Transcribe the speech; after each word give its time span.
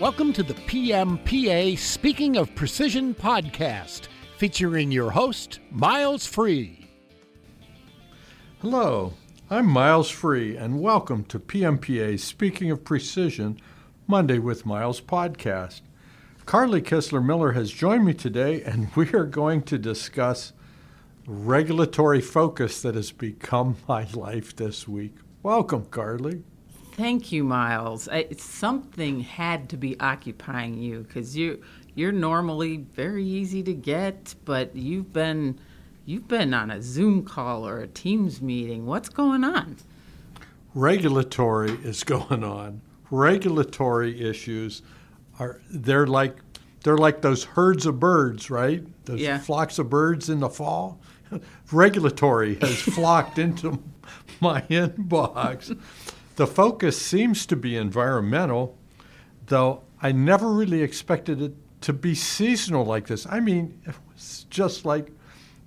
Welcome 0.00 0.32
to 0.32 0.42
the 0.42 0.54
PMPA 0.54 1.76
Speaking 1.76 2.38
of 2.38 2.54
Precision 2.54 3.14
podcast, 3.14 4.08
featuring 4.38 4.90
your 4.90 5.10
host, 5.10 5.60
Miles 5.70 6.24
Free. 6.24 6.88
Hello, 8.62 9.12
I'm 9.50 9.66
Miles 9.66 10.08
Free, 10.08 10.56
and 10.56 10.80
welcome 10.80 11.24
to 11.24 11.38
PMPA 11.38 12.18
Speaking 12.18 12.70
of 12.70 12.82
Precision 12.82 13.60
Monday 14.06 14.38
with 14.38 14.64
Miles 14.64 15.02
podcast. 15.02 15.82
Carly 16.46 16.80
Kistler 16.80 17.22
Miller 17.22 17.52
has 17.52 17.70
joined 17.70 18.06
me 18.06 18.14
today, 18.14 18.62
and 18.62 18.88
we 18.96 19.12
are 19.12 19.26
going 19.26 19.60
to 19.64 19.76
discuss 19.76 20.54
regulatory 21.26 22.22
focus 22.22 22.80
that 22.80 22.94
has 22.94 23.12
become 23.12 23.76
my 23.86 24.04
life 24.14 24.56
this 24.56 24.88
week. 24.88 25.16
Welcome, 25.42 25.84
Carly. 25.90 26.42
Thank 26.92 27.32
you, 27.32 27.44
Miles. 27.44 28.08
I, 28.08 28.26
something 28.36 29.20
had 29.20 29.68
to 29.70 29.76
be 29.76 29.98
occupying 30.00 30.78
you 30.78 31.00
because 31.00 31.36
you 31.36 31.62
you're 31.94 32.12
normally 32.12 32.78
very 32.78 33.24
easy 33.24 33.62
to 33.64 33.72
get, 33.74 34.34
but 34.44 34.74
you've 34.76 35.12
been 35.12 35.58
you've 36.04 36.28
been 36.28 36.52
on 36.54 36.70
a 36.70 36.82
Zoom 36.82 37.24
call 37.24 37.66
or 37.66 37.80
a 37.80 37.86
Teams 37.86 38.42
meeting. 38.42 38.86
What's 38.86 39.08
going 39.08 39.44
on? 39.44 39.76
Regulatory 40.74 41.72
is 41.84 42.04
going 42.04 42.44
on. 42.44 42.80
Regulatory 43.10 44.20
issues 44.20 44.82
are 45.38 45.60
they're 45.70 46.06
like 46.06 46.36
they're 46.84 46.98
like 46.98 47.22
those 47.22 47.44
herds 47.44 47.86
of 47.86 47.98
birds, 48.00 48.50
right? 48.50 48.84
Those 49.06 49.20
Yeah. 49.20 49.38
flocks 49.38 49.78
of 49.78 49.90
birds 49.90 50.28
in 50.28 50.40
the 50.40 50.48
fall. 50.50 51.00
Regulatory 51.72 52.56
has 52.56 52.80
flocked 52.94 53.38
into 53.38 53.82
my 54.40 54.62
inbox. 54.62 55.78
The 56.40 56.46
focus 56.46 56.98
seems 56.98 57.44
to 57.44 57.54
be 57.54 57.76
environmental, 57.76 58.78
though 59.44 59.82
I 60.00 60.12
never 60.12 60.50
really 60.50 60.82
expected 60.82 61.42
it 61.42 61.52
to 61.82 61.92
be 61.92 62.14
seasonal 62.14 62.86
like 62.86 63.08
this. 63.08 63.26
I 63.26 63.40
mean, 63.40 63.78
it 63.84 63.94
was 64.10 64.46
just 64.48 64.86
like 64.86 65.12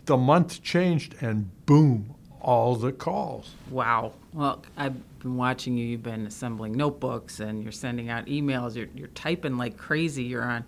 the 0.05 0.17
month 0.17 0.63
changed 0.63 1.13
and 1.21 1.51
boom, 1.67 2.15
all 2.41 2.75
the 2.75 2.91
calls. 2.91 3.51
Wow. 3.69 4.13
Well, 4.33 4.63
I've 4.75 4.95
been 5.19 5.37
watching 5.37 5.77
you. 5.77 5.85
You've 5.85 6.01
been 6.01 6.25
assembling 6.25 6.71
notebooks 6.71 7.39
and 7.39 7.61
you're 7.61 7.71
sending 7.71 8.09
out 8.09 8.25
emails. 8.25 8.75
You're, 8.75 8.89
you're 8.95 9.09
typing 9.09 9.57
like 9.57 9.77
crazy. 9.77 10.23
You're 10.23 10.41
on 10.41 10.65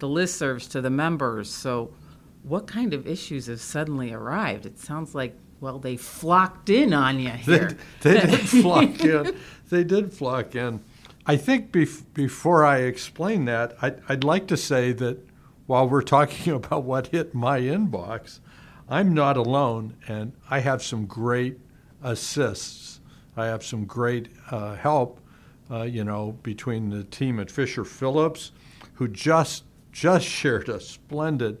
the 0.00 0.06
listservs 0.06 0.70
to 0.72 0.82
the 0.82 0.90
members. 0.90 1.48
So, 1.48 1.94
what 2.42 2.66
kind 2.66 2.92
of 2.92 3.06
issues 3.06 3.46
have 3.46 3.62
suddenly 3.62 4.12
arrived? 4.12 4.66
It 4.66 4.78
sounds 4.78 5.14
like, 5.14 5.34
well, 5.60 5.78
they 5.78 5.96
flocked 5.96 6.68
in 6.70 6.92
on 6.92 7.18
you 7.18 7.32
They, 7.44 7.58
here. 7.58 7.76
they 8.02 8.20
did 8.20 8.40
flock 8.48 9.00
in. 9.04 9.36
They 9.70 9.84
did 9.84 10.12
flock 10.12 10.54
in. 10.54 10.80
I 11.26 11.36
think 11.36 11.72
bef- 11.72 12.04
before 12.14 12.64
I 12.64 12.78
explain 12.78 13.46
that, 13.46 13.76
I'd, 13.82 14.00
I'd 14.08 14.24
like 14.24 14.46
to 14.48 14.56
say 14.56 14.92
that 14.92 15.18
while 15.66 15.88
we're 15.88 16.02
talking 16.02 16.52
about 16.54 16.84
what 16.84 17.08
hit 17.08 17.34
my 17.34 17.60
inbox, 17.60 18.40
I'm 18.88 19.12
not 19.12 19.36
alone, 19.36 19.96
and 20.06 20.32
I 20.48 20.60
have 20.60 20.82
some 20.82 21.06
great 21.06 21.58
assists. 22.02 23.00
I 23.36 23.46
have 23.46 23.64
some 23.64 23.84
great 23.84 24.28
uh, 24.50 24.76
help, 24.76 25.20
uh, 25.70 25.82
you 25.82 26.04
know, 26.04 26.38
between 26.42 26.90
the 26.90 27.02
team 27.04 27.40
at 27.40 27.50
Fisher 27.50 27.84
Phillips, 27.84 28.52
who 28.94 29.08
just 29.08 29.64
just 29.92 30.26
shared 30.26 30.68
a 30.68 30.78
splendid 30.78 31.58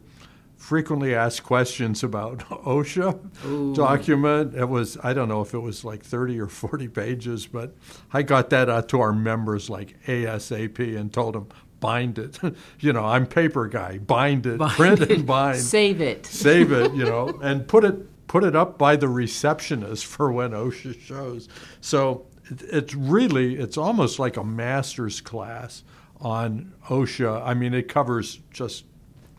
frequently 0.56 1.14
asked 1.14 1.44
questions 1.44 2.02
about 2.02 2.38
OSHA 2.48 3.74
document. 3.74 4.54
It 4.54 4.68
was 4.68 4.96
I 5.02 5.12
don't 5.12 5.28
know 5.28 5.40
if 5.40 5.54
it 5.54 5.60
was 5.60 5.84
like 5.84 6.02
30 6.02 6.40
or 6.40 6.48
40 6.48 6.88
pages, 6.88 7.46
but 7.46 7.74
I 8.12 8.22
got 8.22 8.50
that 8.50 8.68
out 8.68 8.88
to 8.90 9.00
our 9.00 9.12
members 9.12 9.70
like 9.70 10.02
ASAP 10.06 10.96
and 10.98 11.12
told 11.12 11.34
them 11.34 11.48
bind 11.80 12.18
it. 12.18 12.38
you 12.80 12.92
know, 12.92 13.04
I'm 13.04 13.26
paper 13.26 13.68
guy. 13.68 13.98
Bind 13.98 14.46
it, 14.46 14.60
print 14.60 15.00
and 15.00 15.26
bind 15.26 15.60
Save 15.60 16.00
it. 16.00 16.26
save 16.26 16.72
it, 16.72 16.92
you 16.94 17.04
know, 17.04 17.38
and 17.42 17.68
put 17.68 17.84
it 17.84 18.26
put 18.26 18.42
it 18.42 18.56
up 18.56 18.76
by 18.76 18.96
the 18.96 19.08
receptionist 19.08 20.04
for 20.04 20.32
when 20.32 20.50
OSHA 20.50 21.00
shows. 21.00 21.48
So 21.80 22.26
it, 22.50 22.62
it's 22.62 22.94
really 22.94 23.56
it's 23.56 23.76
almost 23.76 24.18
like 24.18 24.36
a 24.36 24.44
master's 24.44 25.20
class 25.20 25.84
on 26.20 26.72
OSHA. 26.88 27.46
I 27.46 27.54
mean, 27.54 27.74
it 27.74 27.88
covers 27.88 28.40
just 28.50 28.84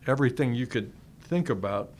everything 0.06 0.54
you 0.54 0.68
could 0.68 0.92
think 1.28 1.50
about. 1.50 1.94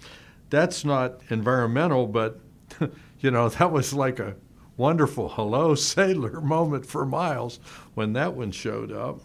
That's 0.50 0.86
not 0.86 1.22
environmental, 1.30 2.08
but 2.08 2.40
you 3.20 3.32
know 3.32 3.50
that 3.50 3.72
was 3.72 3.94
like 3.94 4.20
a 4.20 4.36
wonderful 4.78 5.30
hello 5.30 5.76
sailor 5.94 6.40
moment 6.42 6.86
for 6.86 7.06
Miles 7.06 7.60
when 7.94 8.14
that 8.14 8.34
one 8.34 8.52
showed 8.52 8.92
up. 8.92 9.20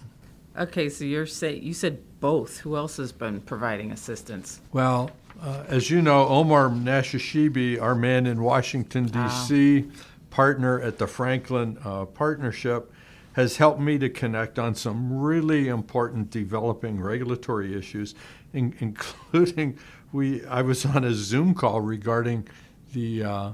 Okay, 0.58 0.88
so 0.88 1.04
you're 1.04 1.26
say 1.26 1.56
you 1.56 1.72
said 1.72 2.02
both. 2.20 2.58
Who 2.58 2.76
else 2.76 2.96
has 2.98 3.12
been 3.12 3.40
providing 3.40 3.92
assistance? 3.92 4.60
Well, 4.72 5.10
uh, 5.40 5.64
as 5.68 5.90
you 5.90 6.02
know, 6.02 6.26
Omar 6.28 6.68
Nashashibi, 6.68 7.80
our 7.80 7.94
man 7.94 8.26
in 8.26 8.42
Washington, 8.42 9.06
D.C., 9.06 9.90
partner 10.30 10.80
at 10.80 10.98
the 10.98 11.06
Franklin 11.06 11.78
uh, 11.84 12.04
Partnership, 12.06 12.92
has 13.34 13.56
helped 13.56 13.80
me 13.80 13.98
to 13.98 14.08
connect 14.08 14.58
on 14.58 14.74
some 14.74 15.18
really 15.18 15.68
important 15.68 16.30
developing 16.30 17.00
regulatory 17.00 17.76
issues, 17.76 18.14
in, 18.52 18.74
including 18.80 19.78
we. 20.12 20.44
I 20.46 20.62
was 20.62 20.84
on 20.84 21.04
a 21.04 21.14
Zoom 21.14 21.54
call 21.54 21.80
regarding 21.80 22.48
the 22.92 23.24
uh, 23.24 23.50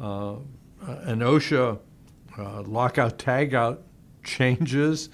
uh, 0.00 0.36
an 0.80 1.20
OSHA 1.20 1.78
uh, 2.38 2.62
lockout 2.62 3.18
tagout 3.18 3.78
changes 4.24 5.08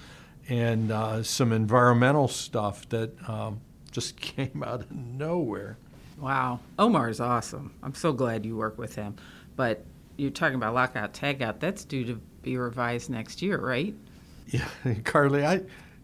and 0.47 0.91
uh, 0.91 1.21
some 1.23 1.51
environmental 1.51 2.27
stuff 2.27 2.87
that 2.89 3.11
um, 3.29 3.61
just 3.91 4.17
came 4.21 4.63
out 4.65 4.81
of 4.81 4.91
nowhere. 4.91 5.77
Wow, 6.19 6.59
Omar 6.77 7.09
is 7.09 7.21
awesome. 7.21 7.73
I'm 7.81 7.95
so 7.95 8.11
glad 8.11 8.45
you 8.45 8.57
work 8.57 8.77
with 8.77 8.95
him. 8.95 9.15
But 9.55 9.85
you're 10.17 10.31
talking 10.31 10.55
about 10.55 10.73
lockout 10.73 11.13
tagout. 11.13 11.59
That's 11.59 11.85
due 11.85 12.03
to 12.05 12.15
be 12.41 12.57
revised 12.57 13.09
next 13.09 13.41
year, 13.41 13.57
right? 13.57 13.95
Yeah, 14.49 14.67
Carly, 15.03 15.45
I, 15.45 15.61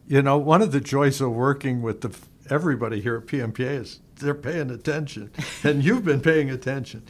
you 0.08 0.22
know, 0.22 0.38
one 0.38 0.62
of 0.62 0.72
the 0.72 0.82
joys 0.82 1.20
of 1.22 1.32
working 1.32 1.82
with 1.82 2.02
the 2.02 2.16
everybody 2.50 3.02
here 3.02 3.18
at 3.18 3.26
PMPA 3.26 3.82
is 3.82 4.00
they're 4.18 4.36
paying 4.36 4.70
attention, 4.70 5.32
and 5.64 5.84
you've 5.84 6.06
been 6.06 6.22
paying 6.22 6.50
attention. 6.50 7.04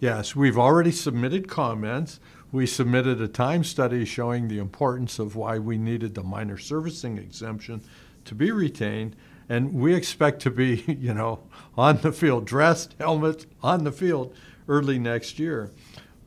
Yes, 0.00 0.36
we've 0.36 0.58
already 0.58 0.90
submitted 0.90 1.48
comments. 1.48 2.20
We 2.50 2.66
submitted 2.66 3.20
a 3.20 3.28
time 3.28 3.64
study 3.64 4.04
showing 4.04 4.48
the 4.48 4.58
importance 4.58 5.18
of 5.18 5.36
why 5.36 5.58
we 5.58 5.78
needed 5.78 6.14
the 6.14 6.22
minor 6.22 6.58
servicing 6.58 7.16
exemption 7.16 7.82
to 8.26 8.34
be 8.34 8.50
retained, 8.50 9.16
and 9.48 9.72
we 9.72 9.94
expect 9.94 10.42
to 10.42 10.50
be, 10.50 10.84
you 11.00 11.14
know, 11.14 11.40
on 11.76 12.02
the 12.02 12.12
field, 12.12 12.44
dressed, 12.44 12.94
helmet, 12.98 13.46
on 13.62 13.84
the 13.84 13.92
field 13.92 14.34
early 14.68 14.98
next 14.98 15.38
year. 15.38 15.70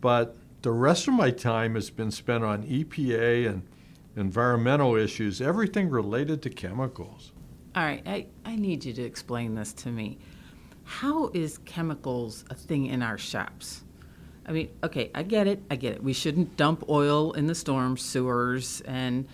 But 0.02 0.36
the 0.64 0.72
rest 0.72 1.08
of 1.08 1.14
my 1.14 1.30
time 1.30 1.76
has 1.76 1.92
been 1.92 2.09
spent 2.09 2.44
on 2.44 2.64
EPA 2.64 3.47
and 3.47 3.62
environmental 4.16 4.96
issues, 4.96 5.42
everything 5.42 5.90
related 5.90 6.42
to 6.44 6.50
chemicals. 6.50 7.31
All 7.76 7.84
right, 7.84 8.02
I, 8.06 8.28
I 8.46 8.56
need 8.56 8.86
you 8.86 8.94
to 8.94 9.02
explain 9.02 9.56
this 9.56 9.74
to 9.74 9.90
me. 9.90 10.18
How 10.84 11.30
is 11.34 11.58
chemicals 11.59 12.46
a 12.50 12.56
thing 12.56 12.86
in 12.86 13.02
our 13.02 13.18
shops? 13.18 13.84
I 14.48 14.52
mean, 14.52 14.70
okay, 14.84 15.09
I 15.14 15.24
get 15.24 15.48
it, 15.48 15.62
I 15.72 15.76
get 15.76 15.94
it. 15.94 16.03
We 16.03 16.14
shouldn't 16.14 16.56
dump 16.56 16.86
oil 16.88 17.34
in 17.34 17.48
the 17.48 17.56
storm 17.56 17.98
sewers 17.98 18.81
and 18.81 19.28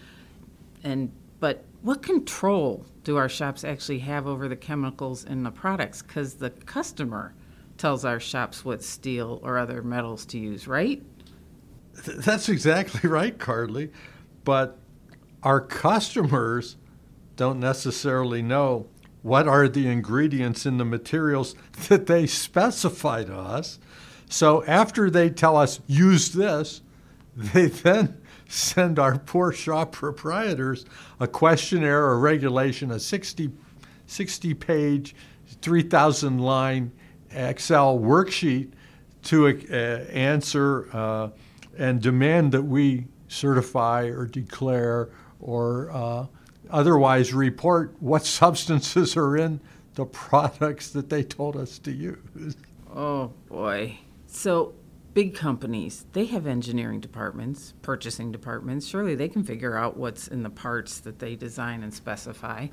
and 0.84 1.12
but 1.40 1.63
what 1.81 2.02
control 2.02 2.86
do 3.03 3.18
our 3.18 3.28
shops 3.28 3.63
actually 3.63 4.00
have 4.00 4.27
over 4.27 4.48
the 4.48 4.56
chemicals 4.56 5.25
in 5.25 5.44
the 5.44 5.51
products? 5.51 6.01
Because 6.01 6.36
the 6.36 6.51
customer 6.51 7.34
tells 7.77 8.06
our 8.06 8.19
shops 8.19 8.63
what 8.63 8.84
steel 8.84 9.39
or 9.44 9.57
other 9.57 9.81
metals 9.81 10.25
to 10.27 10.38
use, 10.38 10.68
right? 10.68 11.01
Th- 12.06 12.18
That's 12.18 12.48
exactly 12.48 13.10
right, 13.10 13.38
Carly. 13.38 13.92
But 14.43 14.77
our 15.43 15.61
customers 15.61 16.77
don't 17.35 17.59
necessarily 17.59 18.41
know 18.41 18.88
what 19.21 19.47
are 19.47 19.67
the 19.67 19.88
ingredients 19.88 20.65
in 20.65 20.77
the 20.77 20.85
materials 20.85 21.55
that 21.89 22.07
they 22.07 22.27
specify 22.27 23.23
to 23.23 23.35
us. 23.35 23.79
So 24.29 24.63
after 24.65 25.09
they 25.09 25.29
tell 25.29 25.57
us, 25.57 25.79
use 25.88 26.31
this, 26.31 26.81
they 27.35 27.65
then 27.67 28.21
send 28.47 28.99
our 28.99 29.17
poor 29.17 29.51
shop 29.51 29.91
proprietors 29.91 30.85
a 31.19 31.27
questionnaire 31.27 32.03
or 32.05 32.19
regulation, 32.19 32.91
a 32.91 32.99
60, 32.99 33.51
60 34.07 34.53
page, 34.55 35.15
3,000 35.61 36.39
line 36.39 36.91
Excel 37.31 37.97
worksheet 37.97 38.71
to 39.23 39.47
uh, 39.47 39.75
answer 40.11 40.89
uh, 40.91 41.29
and 41.77 42.01
demand 42.01 42.51
that 42.51 42.63
we 42.63 43.05
certify 43.31 44.04
or 44.04 44.25
declare 44.25 45.10
or 45.39 45.89
uh, 45.92 46.25
otherwise 46.69 47.33
report 47.33 47.95
what 48.00 48.25
substances 48.42 49.16
are 49.16 49.38
in 49.38 49.60
the 49.95 50.06
products 50.06 50.92
that 50.92 51.10
they 51.10 51.24
told 51.24 51.56
us 51.56 51.80
to 51.80 51.92
use. 51.92 52.56
Oh 52.94 53.33
boy. 53.48 54.00
So 54.28 54.74
big 55.13 55.33
companies, 55.33 56.06
they 56.13 56.25
have 56.25 56.45
engineering 56.45 57.00
departments, 57.00 57.74
purchasing 57.81 58.31
departments. 58.31 58.88
Surely 58.88 59.16
they 59.16 59.28
can 59.28 59.44
figure 59.44 59.77
out 59.77 59.98
what's 59.98 60.27
in 60.27 60.44
the 60.44 60.50
parts 60.50 61.00
that 61.00 61.19
they 61.19 61.36
design 61.36 61.84
and 61.84 61.94
specify. 61.94 62.68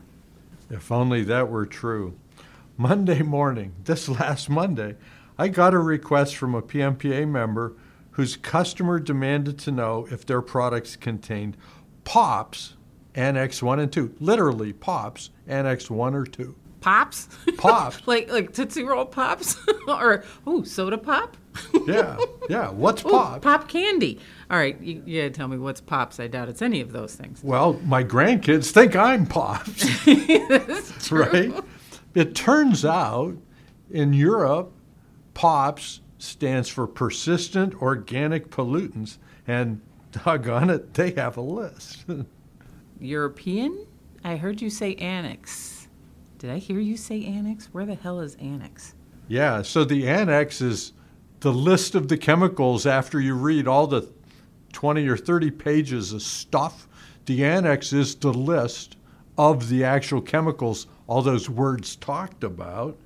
If 0.71 0.93
only 0.93 1.23
that 1.25 1.49
were 1.49 1.67
true. 1.67 2.19
Monday 2.77 3.23
morning, 3.23 3.75
this 3.85 4.09
last 4.09 4.49
Monday, 4.49 4.97
I 5.37 5.49
got 5.49 5.75
a 5.75 5.79
request 5.79 6.37
from 6.37 6.55
a 6.55 6.63
PMPA 6.63 7.29
member 7.29 7.75
whose 8.19 8.37
customer 8.37 8.99
demanded 8.99 9.57
to 9.57 9.71
know 9.71 10.09
if 10.11 10.27
their 10.27 10.43
products 10.43 10.97
contained 10.97 11.57
POPs, 12.03 12.75
Annex 13.15 13.63
1 13.63 13.79
and 13.79 13.93
2. 13.93 14.17
Literally, 14.19 14.73
POPs, 14.73 15.31
Annex 15.47 15.89
1 15.89 16.17
or 16.17 16.25
2. 16.25 16.53
Pops? 16.81 17.29
Pops. 17.57 18.01
like 18.09 18.29
like 18.29 18.53
Tootsie 18.53 18.83
Roll 18.83 19.05
Pops? 19.05 19.57
or, 19.89 20.25
oh, 20.49 20.65
soda 20.65 20.99
pop? 20.99 21.37
yeah, 21.87 22.17
yeah. 22.51 22.71
What's 22.71 23.05
Ooh, 23.05 23.11
Pops? 23.11 23.45
Pop 23.45 23.69
candy. 23.69 24.19
All 24.51 24.59
right, 24.59 24.81
you, 24.81 25.01
you 25.07 25.21
gotta 25.21 25.31
tell 25.31 25.47
me 25.47 25.57
what's 25.57 25.81
Pops. 25.81 26.19
I 26.19 26.27
doubt 26.27 26.49
it's 26.49 26.63
any 26.63 26.81
of 26.81 26.91
those 26.91 27.15
things. 27.15 27.41
Well, 27.45 27.75
my 27.85 28.03
grandkids 28.03 28.73
think 28.73 28.97
I'm 28.97 29.27
Pops, 29.27 30.05
That's 30.05 31.07
true. 31.07 31.23
right? 31.23 31.65
It 32.17 32.35
turns 32.35 32.85
out 32.85 33.37
in 33.93 34.13
Europe, 34.13 34.73
POPs 35.35 36.01
stands 36.19 36.69
for 36.69 36.87
persistent 36.87 37.81
organic 37.81 38.51
pollutants, 38.51 39.19
and 39.47 39.81
doggone 40.13 40.71
it, 40.71 40.95
they 40.95 41.13
have 41.13 41.37
a 41.37 41.41
list. 41.41 42.05
European? 43.01 43.87
I 44.25 44.37
heard 44.37 44.61
you 44.61 44.71
say 44.71 44.95
annex. 44.97 45.89
Did 46.39 46.51
I 46.51 46.59
hear 46.59 46.81
you 46.81 46.97
say 46.97 47.25
annex? 47.25 47.67
Where 47.73 47.87
the 47.87 47.95
hell 47.95 48.21
is 48.21 48.35
annex? 48.37 48.95
yeah, 49.29 49.61
so 49.61 49.85
the 49.85 50.09
annex 50.09 50.61
is 50.61 50.93
the 51.41 51.53
list 51.53 51.95
of 51.95 52.09
the 52.09 52.17
chemicals 52.17 52.87
after 52.87 53.21
you 53.21 53.35
read 53.35 53.69
all 53.69 53.87
the 53.87 54.11
20 54.73 55.07
or 55.07 55.17
30 55.17 55.51
pages 55.53 56.13
of 56.13 56.23
stuff. 56.23 56.89
The 57.27 57.45
annex 57.45 57.93
is 57.93 58.15
the 58.15 58.33
list 58.33 58.97
of 59.37 59.69
the 59.69 59.85
actual 59.85 60.21
chemicals, 60.21 60.87
all 61.07 61.23
those 61.23 61.49
words 61.49 61.95
talked 61.97 62.43
about. 62.43 62.99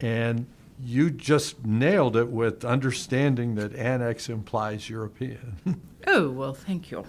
And 0.00 0.46
you 0.84 1.10
just 1.10 1.64
nailed 1.64 2.16
it 2.16 2.28
with 2.28 2.64
understanding 2.64 3.54
that 3.54 3.74
annex 3.74 4.28
implies 4.28 4.88
European. 4.88 5.56
Oh, 6.06 6.28
well, 6.28 6.52
thank 6.52 6.90
you. 6.90 7.02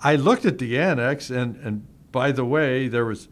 I 0.00 0.14
looked 0.14 0.44
at 0.44 0.58
the 0.58 0.78
annex, 0.78 1.30
and, 1.30 1.56
and 1.56 1.84
by 2.12 2.30
the 2.30 2.44
way, 2.44 2.86
there 2.86 3.04
was 3.04 3.26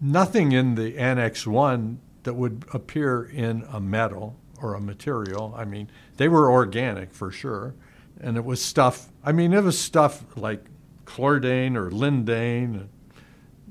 nothing 0.00 0.52
in 0.52 0.74
the 0.74 0.98
Annex 0.98 1.46
1 1.46 2.00
that 2.24 2.34
would 2.34 2.64
appear 2.72 3.24
in 3.24 3.64
a 3.70 3.80
metal 3.80 4.36
or 4.60 4.74
a 4.74 4.80
material. 4.80 5.54
I 5.56 5.64
mean, 5.64 5.90
they 6.16 6.28
were 6.28 6.50
organic 6.50 7.12
for 7.12 7.30
sure. 7.30 7.74
And 8.20 8.36
it 8.36 8.44
was 8.44 8.60
stuff, 8.60 9.08
I 9.22 9.32
mean, 9.32 9.52
it 9.52 9.62
was 9.62 9.78
stuff 9.78 10.24
like 10.36 10.64
chlordane 11.04 11.76
or 11.76 11.90
lindane. 11.90 12.88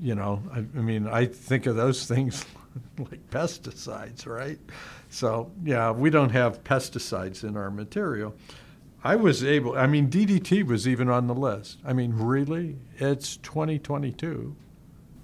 You 0.00 0.14
know, 0.14 0.42
I, 0.52 0.58
I 0.58 0.80
mean, 0.80 1.06
I 1.06 1.26
think 1.26 1.66
of 1.66 1.76
those 1.76 2.06
things 2.06 2.44
like 2.98 3.30
pesticides, 3.30 4.26
right? 4.26 4.58
So, 5.08 5.50
yeah, 5.64 5.90
we 5.90 6.10
don't 6.10 6.30
have 6.30 6.62
pesticides 6.64 7.44
in 7.44 7.56
our 7.56 7.70
material. 7.70 8.34
I 9.04 9.16
was 9.16 9.44
able, 9.44 9.76
I 9.76 9.86
mean, 9.86 10.08
DDT 10.10 10.66
was 10.66 10.88
even 10.88 11.08
on 11.08 11.26
the 11.26 11.34
list. 11.34 11.78
I 11.84 11.92
mean, 11.92 12.12
really? 12.12 12.76
It's 12.96 13.36
2022. 13.36 14.56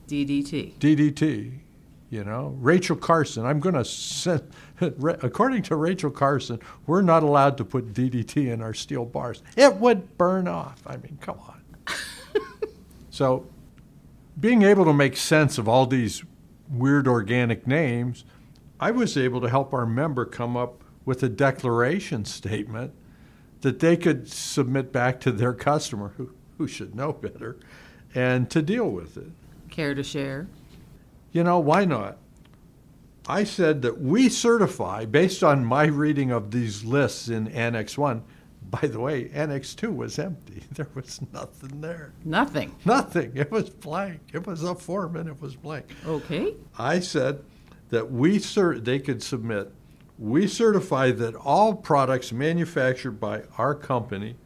DDT. 0.07 0.75
DDT, 0.79 1.59
you 2.11 2.25
know? 2.25 2.55
Rachel 2.61 2.97
Carson, 2.97 3.45
I'm 3.45 3.59
going 3.59 3.75
to 3.75 3.85
send, 3.85 4.43
according 4.81 5.63
to 5.65 5.77
Rachel 5.77 6.11
Carson, 6.11 6.61
we're 6.87 7.03
not 7.03 7.23
allowed 7.23 7.57
to 7.57 7.65
put 7.65 7.93
DDT 7.93 8.53
in 8.53 8.63
our 8.63 8.75
steel 8.75 9.05
bars. 9.05 9.43
It 9.57 9.75
would 9.77 10.17
burn 10.17 10.47
off. 10.47 10.83
I 10.87 10.99
mean, 10.99 11.19
come 11.21 11.41
on. 11.41 11.63
so, 13.11 13.47
being 14.39 14.63
able 14.63 14.85
to 14.85 14.93
make 14.93 15.17
sense 15.17 15.59
of 15.59 15.69
all 15.69 15.87
these 15.87 16.23
weird 16.69 17.07
organic 17.07 17.67
names, 17.67 18.25
I 18.81 18.91
was 18.91 19.17
able 19.17 19.41
to 19.41 19.49
help 19.49 19.73
our 19.73 19.87
member 19.87 20.25
come 20.25 20.57
up 20.57 20.83
with 21.05 21.23
a 21.23 21.29
declaration 21.29 22.25
statement 22.25 22.93
that 23.61 23.79
they 23.79 23.97
could 23.97 24.29
submit 24.29 24.93
back 24.93 25.21
to 25.21 25.33
their 25.33 25.53
customer, 25.53 26.13
who, 26.17 26.33
who 26.59 26.67
should 26.67 26.95
know 26.95 27.13
better, 27.13 27.57
and 28.15 28.51
to 28.51 28.61
deal 28.61 28.89
with 28.91 29.17
it. 29.17 29.31
Care 29.71 29.95
to 29.95 30.03
share? 30.03 30.49
You 31.33 31.45
know, 31.45 31.59
why 31.59 31.85
not? 31.85 32.19
I 33.27 33.45
said 33.45 33.83
that 33.83 34.01
we 34.01 34.29
certify, 34.29 35.05
based 35.05 35.45
on 35.45 35.65
my 35.65 35.85
reading 35.85 36.33
of 36.33 36.51
these 36.51 36.85
lists 36.85 37.29
in 37.29 37.49
Annex 37.49 37.97
1, 37.97 38.23
by 38.73 38.89
the 38.89 38.99
way, 38.99 39.31
Annex 39.35 39.75
2 39.75 39.93
was 39.93 40.19
empty. 40.19 40.63
There 40.73 40.89
was 40.95 41.21
nothing 41.33 41.83
there. 41.83 42.15
Nothing. 42.25 42.75
Nothing. 42.87 43.33
It 43.35 43.51
was 43.53 43.69
blank. 43.69 44.21
It 44.33 44.47
was 44.47 44.63
a 44.65 44.75
form 44.75 45.17
and 45.17 45.29
it 45.29 45.39
was 45.41 45.55
blank. 45.55 45.85
Okay. 46.07 46.55
I 46.79 47.01
said 47.01 47.45
that 47.91 48.11
we 48.11 48.39
cert- 48.39 48.85
they 48.85 48.99
could 48.99 49.23
submit 49.23 49.71
we 50.19 50.47
certify 50.47 51.11
that 51.11 51.35
all 51.35 51.75
products 51.75 52.33
manufactured 52.33 53.21
by 53.21 53.43
our 53.59 53.75
company 53.75 54.37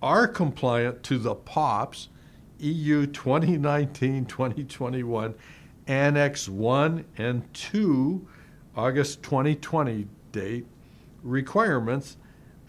are 0.00 0.26
compliant 0.26 1.02
to 1.04 1.18
the 1.18 1.34
POPs 1.34 2.08
EU 2.58 3.06
2019-2021 3.06 5.34
Annex 5.86 6.48
1 6.48 7.04
and 7.18 7.52
2 7.52 8.26
August 8.76 9.22
2020 9.22 10.06
date 10.32 10.66
requirements 11.22 12.16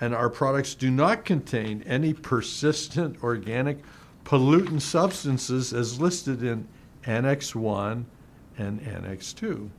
and 0.01 0.15
our 0.15 0.29
products 0.29 0.73
do 0.73 0.89
not 0.89 1.23
contain 1.23 1.83
any 1.83 2.11
persistent 2.11 3.23
organic 3.23 3.77
pollutant 4.25 4.81
substances 4.81 5.73
as 5.73 6.01
listed 6.01 6.43
in 6.43 6.67
Annex 7.05 7.55
1 7.55 8.05
and 8.57 8.81
Annex 8.81 9.31
2. 9.33 9.69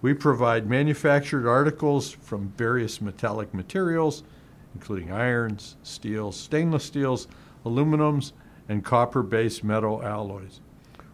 We 0.00 0.14
provide 0.14 0.66
manufactured 0.66 1.46
articles 1.46 2.10
from 2.10 2.54
various 2.56 3.02
metallic 3.02 3.52
materials, 3.52 4.22
including 4.74 5.12
irons, 5.12 5.76
steels, 5.82 6.36
stainless 6.36 6.84
steels, 6.84 7.28
aluminums, 7.64 8.32
and 8.66 8.82
copper 8.82 9.22
based 9.22 9.62
metal 9.62 10.02
alloys. 10.02 10.60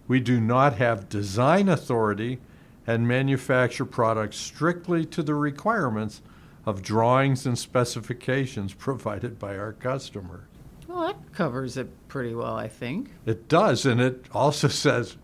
We 0.06 0.20
do 0.20 0.40
not 0.40 0.74
have 0.74 1.08
design 1.08 1.68
authority 1.68 2.38
and 2.86 3.08
manufacture 3.08 3.84
products 3.84 4.36
strictly 4.36 5.04
to 5.06 5.22
the 5.24 5.34
requirements 5.34 6.22
of 6.66 6.82
drawings 6.82 7.46
and 7.46 7.58
specifications 7.58 8.74
provided 8.74 9.38
by 9.38 9.56
our 9.56 9.72
customer. 9.72 10.48
Well, 10.86 11.06
that 11.06 11.32
covers 11.32 11.76
it 11.76 11.88
pretty 12.08 12.34
well, 12.34 12.56
I 12.56 12.68
think. 12.68 13.10
It 13.24 13.48
does, 13.48 13.86
and 13.86 14.00
it 14.00 14.26
also 14.32 14.68
says 14.84 15.16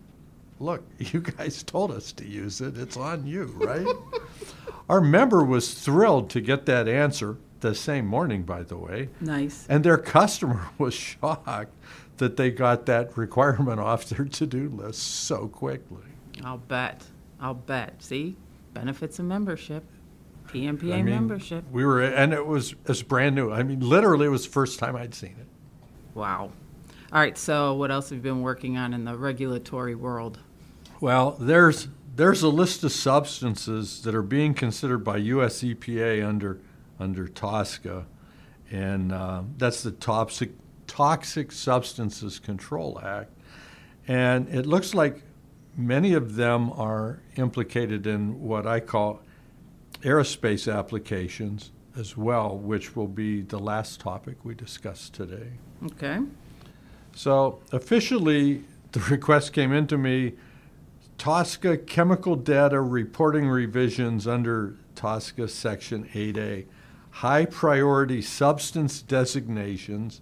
look, 0.63 0.83
you 0.99 1.21
guys 1.21 1.63
told 1.63 1.91
us 1.91 2.13
to 2.13 2.27
use 2.27 2.61
it. 2.61 2.79
It's 2.79 2.97
on 2.97 3.27
you, 3.27 3.45
right? 3.57 3.87
Our 4.89 5.01
member 5.01 5.45
was 5.45 5.75
thrilled 5.75 6.31
to 6.31 6.41
get 6.41 6.67
that 6.67 6.89
answer 6.89 7.37
the 7.61 7.75
same 7.75 8.07
morning, 8.07 8.43
by 8.43 8.63
the 8.63 8.77
way. 8.77 9.09
Nice. 9.21 9.67
And 9.69 9.85
their 9.85 9.99
customer 9.99 10.69
was 10.79 10.95
shocked 10.95 11.75
that 12.19 12.37
they 12.37 12.51
got 12.51 12.87
that 12.87 13.17
requirement 13.17 13.81
off 13.81 14.07
their 14.07 14.25
to 14.25 14.47
do 14.47 14.69
list 14.69 15.03
so 15.03 15.49
quickly. 15.49 16.05
I'll 16.45 16.59
bet. 16.59 17.05
I'll 17.41 17.55
bet. 17.55 18.03
See? 18.03 18.37
Benefits 18.75 19.19
of 19.19 19.27
membership. 19.27 19.85
PMPA 20.49 20.95
I 20.95 20.97
mean, 20.97 21.07
membership. 21.07 21.65
We 21.71 21.85
were, 21.85 22.03
and 22.03 22.33
it 22.33 22.47
was, 22.47 22.75
it's 22.87 23.03
brand 23.03 23.35
new. 23.35 23.51
I 23.51 23.63
mean, 23.63 23.81
literally, 23.81 24.27
it 24.27 24.31
was 24.31 24.47
the 24.47 24.53
first 24.53 24.79
time 24.79 24.97
I'd 24.97 25.15
seen 25.15 25.37
it. 25.39 25.47
Wow. 26.15 26.51
All 27.13 27.21
right, 27.21 27.37
so 27.37 27.75
what 27.75 27.91
else 27.91 28.09
have 28.09 28.17
you 28.17 28.23
been 28.23 28.43
working 28.43 28.79
on 28.79 28.95
in 28.95 29.05
the 29.05 29.17
regulatory 29.17 29.95
world? 29.95 30.39
Well, 31.01 31.33
there's 31.33 31.89
there's 32.15 32.43
a 32.43 32.49
list 32.49 32.85
of 32.85 32.93
substances 32.93 34.03
that 34.03 34.15
are 34.15 34.23
being 34.23 34.55
considered 34.55 34.99
by 34.99 35.17
U.S. 35.19 35.63
EPA 35.63 36.27
under 36.27 36.61
under 36.99 37.27
TSCA, 37.27 38.05
and 38.71 39.13
uh, 39.13 39.43
that's 39.59 39.83
the 39.83 39.91
Toxic 39.91 40.53
Toxic 40.87 41.53
Substances 41.53 42.39
Control 42.39 43.01
Act, 43.03 43.33
and 44.07 44.49
it 44.49 44.65
looks 44.65 44.95
like 44.95 45.23
many 45.77 46.15
of 46.15 46.37
them 46.37 46.71
are 46.73 47.21
implicated 47.37 48.07
in 48.07 48.41
what 48.41 48.67
I 48.67 48.81
call 48.81 49.21
aerospace 50.03 50.73
applications 50.73 51.71
as 51.97 52.17
well, 52.17 52.57
which 52.57 52.97
will 52.97 53.09
be 53.09 53.43
the 53.43 53.59
last 53.59 54.01
topic 54.01 54.37
we 54.45 54.55
discuss 54.55 55.09
today. 55.11 55.49
Okay. 55.85 56.21
So 57.15 57.61
officially, 57.73 58.65
the 58.93 59.01
request 59.11 59.53
came 59.53 59.73
into 59.73 59.99
me 59.99 60.35
TSCA 61.19 61.87
chemical 61.87 62.37
data 62.37 62.81
reporting 62.81 63.49
revisions 63.49 64.27
under 64.27 64.77
TSCA 64.97 65.49
Section 65.49 66.09
8A, 66.13 66.67
high 67.11 67.45
priority 67.45 68.23
substance 68.23 69.03
designations 69.03 70.21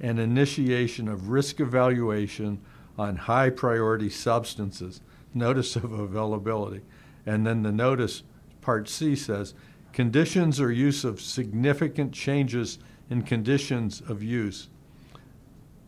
and 0.00 0.18
initiation 0.18 1.08
of 1.08 1.28
risk 1.28 1.60
evaluation 1.60 2.60
on 2.96 3.16
high 3.16 3.50
priority 3.50 4.08
substances, 4.08 5.00
notice 5.34 5.76
of 5.76 5.92
availability. 5.92 6.82
And 7.26 7.46
then 7.46 7.62
the 7.62 7.72
notice, 7.72 8.22
part 8.60 8.88
C 8.88 9.14
says, 9.16 9.54
conditions 9.92 10.60
or 10.60 10.70
use 10.70 11.04
of 11.04 11.20
significant 11.20 12.12
changes 12.12 12.78
in 13.10 13.22
conditions 13.22 14.02
of 14.08 14.22
use. 14.22 14.68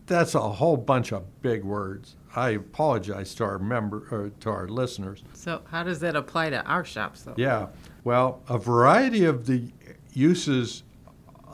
That's 0.07 0.35
a 0.35 0.41
whole 0.41 0.77
bunch 0.77 1.11
of 1.11 1.41
big 1.41 1.63
words. 1.63 2.15
I 2.35 2.49
apologize 2.51 3.35
to 3.35 3.43
our 3.43 3.59
member 3.59 4.07
or 4.11 4.31
to 4.41 4.49
our 4.49 4.67
listeners. 4.67 5.23
So, 5.33 5.61
how 5.69 5.83
does 5.83 5.99
that 5.99 6.15
apply 6.15 6.49
to 6.49 6.63
our 6.65 6.83
shops, 6.83 7.23
though? 7.23 7.35
Yeah. 7.37 7.67
Well, 8.03 8.41
a 8.49 8.57
variety 8.57 9.25
of 9.25 9.45
the 9.45 9.71
uses 10.13 10.83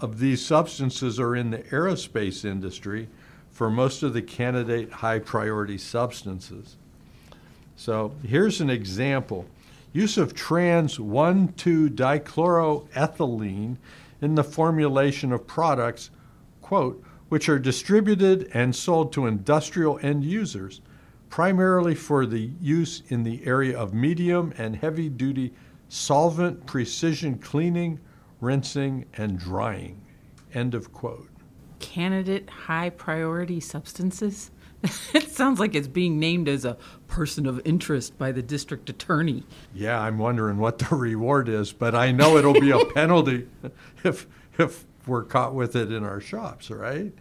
of 0.01 0.19
these 0.19 0.43
substances 0.45 1.19
are 1.19 1.35
in 1.35 1.51
the 1.51 1.59
aerospace 1.59 2.45
industry 2.45 3.09
for 3.49 3.69
most 3.69 4.03
of 4.03 4.13
the 4.13 4.21
candidate 4.21 4.91
high 4.91 5.19
priority 5.19 5.77
substances. 5.77 6.77
So 7.75 8.13
here's 8.23 8.61
an 8.61 8.69
example 8.69 9.45
use 9.93 10.17
of 10.17 10.33
trans 10.33 10.99
1 10.99 11.53
2 11.53 11.89
dichloroethylene 11.89 13.77
in 14.21 14.35
the 14.35 14.43
formulation 14.43 15.31
of 15.31 15.47
products, 15.47 16.09
quote, 16.61 17.03
which 17.29 17.49
are 17.49 17.59
distributed 17.59 18.49
and 18.53 18.75
sold 18.75 19.11
to 19.13 19.25
industrial 19.25 19.99
end 20.01 20.23
users, 20.23 20.81
primarily 21.29 21.93
for 21.93 22.25
the 22.25 22.51
use 22.61 23.03
in 23.09 23.23
the 23.23 23.45
area 23.45 23.77
of 23.77 23.93
medium 23.93 24.53
and 24.57 24.75
heavy 24.77 25.09
duty 25.09 25.53
solvent 25.89 26.65
precision 26.65 27.37
cleaning, 27.37 27.99
rinsing, 28.41 29.05
and 29.15 29.39
drying. 29.39 30.01
End 30.53 30.73
of 30.73 30.91
quote. 30.93 31.29
Candidate 31.79 32.49
high 32.49 32.89
priority 32.89 33.59
substances? 33.59 34.51
it 35.13 35.31
sounds 35.31 35.59
like 35.59 35.75
it's 35.75 35.87
being 35.87 36.19
named 36.19 36.47
as 36.47 36.65
a 36.65 36.77
person 37.07 37.45
of 37.45 37.61
interest 37.65 38.17
by 38.17 38.31
the 38.31 38.41
district 38.41 38.89
attorney. 38.89 39.43
Yeah, 39.73 39.99
I'm 39.99 40.17
wondering 40.17 40.57
what 40.57 40.79
the 40.79 40.95
reward 40.95 41.49
is, 41.49 41.71
but 41.73 41.95
I 41.95 42.11
know 42.11 42.37
it'll 42.37 42.53
be 42.53 42.71
a 42.71 42.85
penalty 42.93 43.47
if 44.03 44.27
if 44.57 44.85
we're 45.05 45.23
caught 45.23 45.55
with 45.55 45.75
it 45.75 45.91
in 45.91 46.03
our 46.03 46.19
shops, 46.19 46.69
right? 46.69 47.13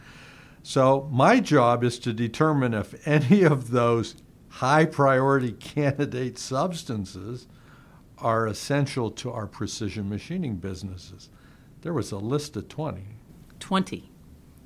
So 0.63 1.09
my 1.13 1.39
job 1.39 1.85
is 1.85 1.99
to 2.01 2.13
determine 2.13 2.75
if 2.75 3.07
any 3.07 3.43
of 3.43 3.71
those 3.71 4.17
high 4.49 4.85
priority 4.85 5.53
candidate 5.53 6.39
substances 6.39 7.47
are 8.19 8.47
essential 8.47 9.11
to 9.11 9.31
our 9.31 9.47
precision 9.47 10.09
machining 10.09 10.57
businesses. 10.57 11.29
There 11.83 11.93
was 11.93 12.11
a 12.11 12.19
list 12.19 12.57
of 12.57 12.69
20. 12.69 13.03
20. 13.61 14.11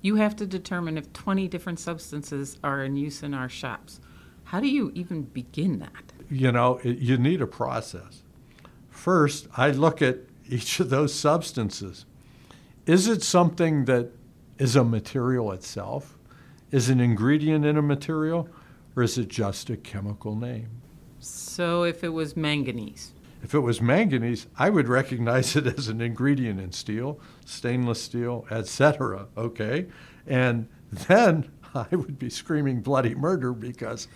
You 0.02 0.16
have 0.16 0.36
to 0.36 0.46
determine 0.46 0.96
if 0.96 1.12
20 1.12 1.48
different 1.48 1.78
substances 1.78 2.58
are 2.64 2.82
in 2.84 2.96
use 2.96 3.22
in 3.22 3.34
our 3.34 3.48
shops. 3.48 4.00
How 4.44 4.60
do 4.60 4.68
you 4.68 4.90
even 4.94 5.22
begin 5.22 5.78
that? 5.80 6.12
You 6.30 6.52
know, 6.52 6.80
it, 6.82 6.98
you 6.98 7.18
need 7.18 7.42
a 7.42 7.46
process. 7.46 8.22
First, 8.88 9.48
I 9.56 9.70
look 9.70 10.00
at 10.02 10.18
each 10.48 10.80
of 10.80 10.90
those 10.90 11.14
substances. 11.14 12.06
Is 12.86 13.06
it 13.06 13.22
something 13.22 13.84
that 13.84 14.10
is 14.58 14.74
a 14.74 14.84
material 14.84 15.52
itself? 15.52 16.16
Is 16.70 16.88
an 16.88 17.00
ingredient 17.00 17.64
in 17.64 17.76
a 17.76 17.82
material? 17.82 18.48
Or 18.96 19.02
is 19.02 19.18
it 19.18 19.28
just 19.28 19.70
a 19.70 19.76
chemical 19.76 20.34
name? 20.34 20.68
So, 21.20 21.84
if 21.84 22.02
it 22.02 22.08
was 22.08 22.36
manganese, 22.36 23.12
If 23.42 23.54
it 23.54 23.60
was 23.60 23.80
manganese, 23.80 24.46
I 24.58 24.70
would 24.70 24.88
recognize 24.88 25.56
it 25.56 25.66
as 25.66 25.88
an 25.88 26.00
ingredient 26.00 26.60
in 26.60 26.72
steel, 26.72 27.20
stainless 27.44 28.02
steel, 28.02 28.46
etc. 28.50 29.26
Okay? 29.36 29.86
And 30.26 30.68
then 30.90 31.50
I 31.74 31.86
would 31.94 32.18
be 32.18 32.30
screaming 32.30 32.80
bloody 32.80 33.14
murder 33.14 33.52
because 33.52 34.08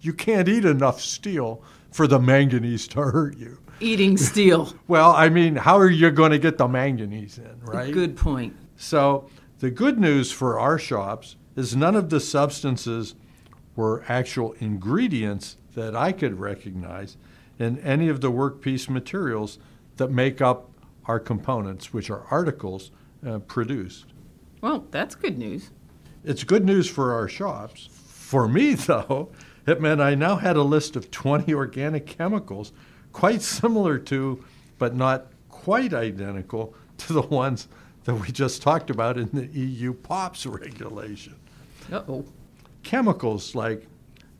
you 0.00 0.12
can't 0.12 0.48
eat 0.48 0.64
enough 0.64 1.00
steel 1.00 1.62
for 1.92 2.06
the 2.06 2.18
manganese 2.18 2.88
to 2.88 3.02
hurt 3.02 3.36
you. 3.38 3.58
eating 3.80 4.16
steel. 4.16 4.72
Well, 4.88 5.12
I 5.12 5.28
mean, 5.28 5.56
how 5.56 5.78
are 5.78 5.90
you 5.90 6.10
going 6.10 6.32
to 6.32 6.38
get 6.38 6.58
the 6.58 6.66
manganese 6.68 7.38
in, 7.38 7.60
right? 7.62 7.92
Good 7.92 8.16
point. 8.16 8.56
So, 8.76 9.28
the 9.60 9.70
good 9.70 9.98
news 9.98 10.32
for 10.32 10.58
our 10.58 10.78
shops 10.78 11.36
is 11.54 11.76
none 11.76 11.94
of 11.94 12.10
the 12.10 12.18
substances 12.18 13.14
were 13.76 14.02
actual 14.08 14.52
ingredients 14.58 15.56
that 15.74 15.94
I 15.94 16.12
could 16.12 16.40
recognize 16.40 17.16
in 17.58 17.78
any 17.80 18.08
of 18.08 18.20
the 18.20 18.30
workpiece 18.30 18.88
materials 18.88 19.58
that 19.96 20.10
make 20.10 20.40
up 20.40 20.70
our 21.06 21.20
components, 21.20 21.92
which 21.92 22.10
are 22.10 22.24
articles 22.30 22.90
uh, 23.26 23.38
produced. 23.40 24.06
Well, 24.60 24.86
that's 24.90 25.14
good 25.14 25.38
news. 25.38 25.70
It's 26.24 26.44
good 26.44 26.64
news 26.64 26.88
for 26.88 27.12
our 27.12 27.28
shops. 27.28 27.88
For 27.92 28.48
me, 28.48 28.74
though, 28.74 29.30
it 29.66 29.80
meant 29.80 30.00
I 30.00 30.14
now 30.14 30.36
had 30.36 30.56
a 30.56 30.62
list 30.62 30.96
of 30.96 31.10
20 31.10 31.52
organic 31.54 32.06
chemicals, 32.06 32.72
quite 33.12 33.42
similar 33.42 33.98
to, 33.98 34.44
but 34.78 34.94
not 34.94 35.26
quite 35.48 35.94
identical 35.94 36.74
to 36.98 37.12
the 37.12 37.22
ones 37.22 37.68
that 38.04 38.14
we 38.14 38.32
just 38.32 38.62
talked 38.62 38.90
about 38.90 39.16
in 39.16 39.28
the 39.32 39.46
EU 39.46 39.94
POPs 39.94 40.46
regulation. 40.46 41.36
Uh 41.90 42.02
oh. 42.08 42.24
Chemicals 42.82 43.54
like, 43.54 43.86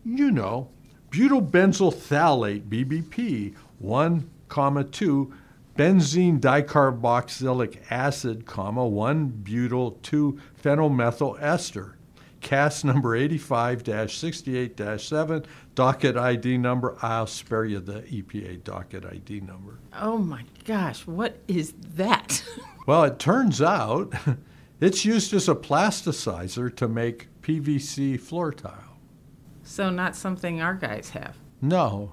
you 0.04 0.30
know, 0.32 0.68
butylbenzyl 1.12 1.94
phthalate, 1.94 2.62
BBP, 2.62 3.54
1, 3.78 4.30
comma 4.48 4.82
2, 4.82 5.32
benzene 5.76 6.40
dicarboxylic 6.40 7.78
acid, 7.90 8.46
comma 8.46 8.86
1 8.86 9.28
butyl 9.44 9.98
2 10.02 10.40
phenylmethyl 10.62 11.40
ester. 11.40 11.96
CAS 12.40 12.82
number 12.82 13.16
85-68-7, 13.16 15.44
docket 15.76 16.16
ID 16.16 16.58
number. 16.58 16.96
I'll 17.00 17.28
spare 17.28 17.66
you 17.66 17.78
the 17.78 18.02
EPA 18.02 18.64
docket 18.64 19.04
ID 19.04 19.38
number. 19.40 19.78
Oh 20.00 20.18
my 20.18 20.42
gosh, 20.64 21.06
what 21.06 21.38
is 21.46 21.74
that? 21.94 22.42
Well, 22.84 23.04
it 23.04 23.20
turns 23.20 23.62
out 23.62 24.12
it's 24.80 25.04
used 25.04 25.32
as 25.34 25.48
a 25.48 25.54
plasticizer 25.54 26.74
to 26.74 26.88
make 26.88 27.28
PVC 27.40 28.18
floor 28.18 28.50
tile. 28.50 28.91
So, 29.72 29.88
not 29.88 30.14
something 30.14 30.60
our 30.60 30.74
guys 30.74 31.08
have. 31.10 31.38
No, 31.62 32.12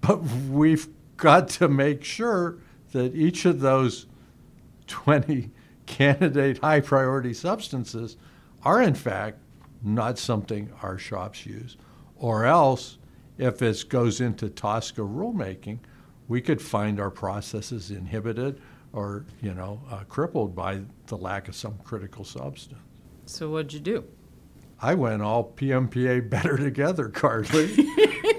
but 0.00 0.22
we've 0.22 0.88
got 1.16 1.48
to 1.48 1.66
make 1.66 2.04
sure 2.04 2.58
that 2.92 3.12
each 3.16 3.44
of 3.44 3.58
those 3.58 4.06
20 4.86 5.50
candidate 5.86 6.58
high 6.58 6.78
priority 6.78 7.34
substances 7.34 8.16
are, 8.62 8.80
in 8.80 8.94
fact, 8.94 9.38
not 9.82 10.16
something 10.16 10.72
our 10.80 10.96
shops 10.96 11.44
use. 11.44 11.76
Or 12.14 12.44
else, 12.44 12.98
if 13.36 13.62
it 13.62 13.84
goes 13.88 14.20
into 14.20 14.48
TSCA 14.48 15.04
rulemaking, 15.04 15.80
we 16.28 16.40
could 16.40 16.62
find 16.62 17.00
our 17.00 17.10
processes 17.10 17.90
inhibited 17.90 18.60
or, 18.92 19.26
you 19.40 19.54
know, 19.54 19.80
uh, 19.90 20.04
crippled 20.04 20.54
by 20.54 20.82
the 21.08 21.16
lack 21.16 21.48
of 21.48 21.56
some 21.56 21.78
critical 21.82 22.24
substance. 22.24 22.78
So, 23.26 23.50
what'd 23.50 23.72
you 23.72 23.80
do? 23.80 24.04
I 24.82 24.94
went 24.94 25.22
all 25.22 25.52
PMPA 25.56 26.28
better 26.28 26.56
together, 26.58 27.08
Carly, 27.08 27.72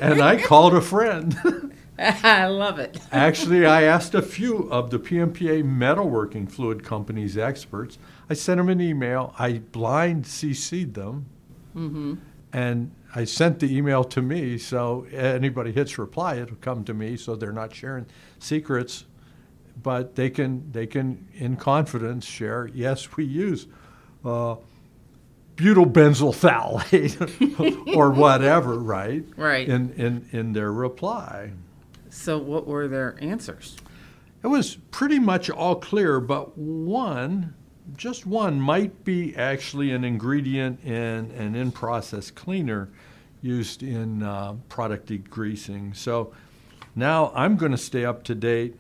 and 0.02 0.22
I 0.22 0.42
called 0.42 0.74
a 0.76 0.82
friend. 0.82 1.74
I 1.98 2.48
love 2.48 2.80
it. 2.80 3.00
Actually, 3.12 3.66
I 3.66 3.84
asked 3.84 4.14
a 4.14 4.22
few 4.22 4.70
of 4.72 4.90
the 4.90 5.00
PMPA 5.00 5.64
metalworking 5.64 6.52
fluid 6.52 6.84
companies 6.84 7.38
experts. 7.38 7.98
I 8.30 8.34
sent 8.34 8.58
them 8.58 8.68
an 8.70 8.82
email. 8.82 9.34
I 9.40 9.60
blind 9.60 10.26
CC'd 10.26 10.94
them, 10.96 11.28
Mm-hmm. 11.76 12.16
and 12.52 12.92
I 13.16 13.24
sent 13.24 13.60
the 13.60 13.76
email 13.76 14.04
to 14.06 14.22
me. 14.22 14.58
So 14.58 15.06
anybody 15.12 15.72
hits 15.72 15.98
reply, 15.98 16.36
it'll 16.36 16.56
come 16.58 16.84
to 16.86 16.94
me. 16.94 17.16
So 17.16 17.36
they're 17.36 17.52
not 17.54 17.74
sharing 17.74 18.06
secrets, 18.40 19.06
but 19.82 20.16
they 20.16 20.30
can 20.30 20.72
they 20.72 20.88
can 20.88 21.28
in 21.34 21.56
confidence 21.56 22.26
share. 22.26 22.70
Yes, 22.74 23.16
we 23.16 23.24
use. 23.26 23.68
Uh, 24.26 24.56
Butylbenzyl 25.56 26.34
phthalate 26.34 27.96
or 27.96 28.10
whatever, 28.12 28.78
right? 28.78 29.24
Right. 29.36 29.68
In, 29.68 29.94
in, 29.94 30.28
in 30.32 30.54
their 30.54 30.72
reply. 30.72 31.52
So, 32.10 32.38
what 32.38 32.68
were 32.68 32.88
their 32.88 33.18
answers? 33.22 33.78
It 34.44 34.48
was 34.48 34.76
pretty 34.92 35.20
much 35.20 35.50
all 35.50 35.76
clear, 35.76 36.20
but 36.20 36.58
one, 36.58 37.54
just 37.96 38.26
one, 38.26 38.60
might 38.60 39.04
be 39.06 39.36
actually 39.36 39.92
an 39.92 40.04
ingredient 40.04 40.84
in 40.84 41.32
an 41.32 41.56
in 41.56 41.72
process 41.72 42.30
cleaner 42.30 42.90
used 43.42 43.84
in 43.84 44.24
uh, 44.24 44.54
product 44.70 45.10
degreasing. 45.10 45.96
So 45.96 46.34
now 46.96 47.32
I'm 47.36 47.58
going 47.58 47.72
to 47.72 47.78
stay 47.78 48.06
up 48.06 48.24
to 48.26 48.36
date 48.36 48.76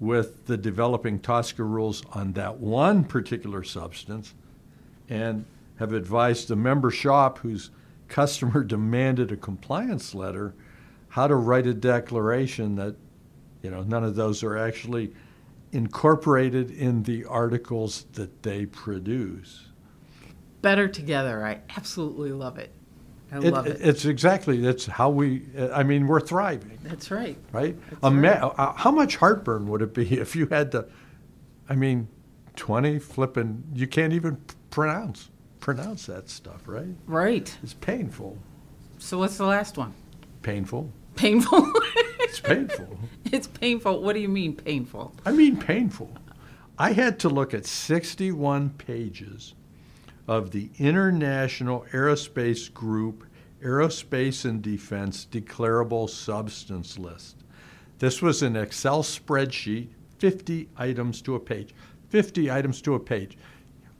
with 0.00 0.46
the 0.46 0.56
developing 0.56 1.18
TSCA 1.18 1.58
rules 1.58 2.04
on 2.12 2.32
that 2.34 2.58
one 2.58 3.04
particular 3.04 3.64
substance 3.64 4.34
and 5.08 5.44
have 5.78 5.92
advised 5.92 6.48
the 6.48 6.56
member 6.56 6.90
shop 6.90 7.38
whose 7.38 7.70
customer 8.08 8.62
demanded 8.76 9.32
a 9.32 9.36
compliance 9.36 10.14
letter 10.14 10.54
how 11.08 11.26
to 11.26 11.34
write 11.34 11.66
a 11.66 11.74
declaration 11.74 12.76
that 12.76 12.94
you 13.62 13.70
know, 13.70 13.82
none 13.82 14.04
of 14.04 14.14
those 14.14 14.44
are 14.44 14.56
actually 14.56 15.12
incorporated 15.72 16.70
in 16.70 17.02
the 17.02 17.24
articles 17.24 18.06
that 18.12 18.42
they 18.42 18.66
produce. 18.66 19.66
Better 20.62 20.88
together. 20.88 21.44
I 21.44 21.60
absolutely 21.76 22.30
love 22.32 22.58
it. 22.58 22.70
I 23.32 23.38
It- 23.38 23.52
love 23.52 23.66
it. 23.66 23.78
It's 23.80 24.04
exactly 24.04 24.60
that's 24.60 24.86
how 24.86 25.10
we. 25.10 25.42
I 25.72 25.82
mean, 25.82 26.06
we're 26.06 26.20
thriving, 26.20 26.78
That's 26.84 27.10
right. 27.10 27.36
right? 27.52 27.76
That's 27.90 28.04
Ima- 28.06 28.52
right. 28.56 28.74
How 28.76 28.90
much 28.90 29.16
heartburn 29.16 29.68
would 29.68 29.82
it 29.82 29.92
be 29.92 30.18
if 30.20 30.34
you 30.36 30.46
had 30.46 30.72
to? 30.72 30.86
I 31.68 31.74
mean, 31.74 32.08
20 32.56 32.98
flipping, 32.98 33.64
you 33.74 33.86
can't 33.86 34.12
even 34.12 34.38
pronounce 34.70 35.30
pronounce 35.60 36.06
that 36.06 36.28
stuff, 36.28 36.62
right? 36.66 36.94
Right. 37.06 37.56
It's 37.62 37.74
painful. 37.74 38.38
So 38.98 39.18
what's 39.18 39.36
the 39.36 39.46
last 39.46 39.76
one? 39.76 39.94
Painful. 40.42 40.90
Painful. 41.16 41.72
It's 42.20 42.40
painful. 42.40 42.98
it's 43.32 43.46
painful. 43.46 44.02
What 44.02 44.12
do 44.12 44.20
you 44.20 44.28
mean 44.28 44.54
painful? 44.54 45.14
I 45.24 45.32
mean 45.32 45.56
painful. 45.56 46.10
I 46.78 46.92
had 46.92 47.18
to 47.20 47.28
look 47.28 47.54
at 47.54 47.66
61 47.66 48.70
pages 48.70 49.54
of 50.26 50.50
the 50.50 50.70
International 50.78 51.86
Aerospace 51.92 52.72
Group 52.72 53.24
Aerospace 53.62 54.44
and 54.44 54.62
Defense 54.62 55.26
Declarable 55.30 56.08
Substance 56.08 56.98
List. 56.98 57.36
This 57.98 58.22
was 58.22 58.42
an 58.42 58.54
Excel 58.54 59.02
spreadsheet, 59.02 59.88
50 60.18 60.68
items 60.76 61.20
to 61.22 61.34
a 61.34 61.40
page. 61.40 61.74
50 62.10 62.50
items 62.50 62.80
to 62.82 62.94
a 62.94 63.00
page. 63.00 63.36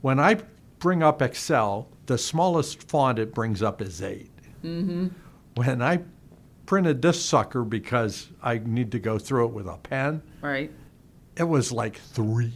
When 0.01 0.19
I 0.19 0.37
bring 0.79 1.03
up 1.03 1.21
Excel, 1.21 1.87
the 2.05 2.17
smallest 2.17 2.89
font 2.89 3.19
it 3.19 3.33
brings 3.33 3.61
up 3.61 3.81
is 3.81 4.01
8. 4.01 4.31
Mm-hmm. 4.63 5.07
When 5.55 5.81
I 5.81 6.01
printed 6.65 7.01
this 7.01 7.23
sucker 7.23 7.63
because 7.63 8.29
I 8.41 8.59
need 8.63 8.91
to 8.93 8.99
go 8.99 9.17
through 9.19 9.45
it 9.47 9.51
with 9.51 9.67
a 9.67 9.77
pen, 9.77 10.21
Right. 10.41 10.71
it 11.37 11.43
was 11.43 11.71
like 11.71 11.97
3. 11.97 12.51